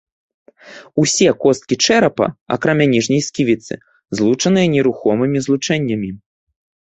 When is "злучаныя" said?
4.21-4.67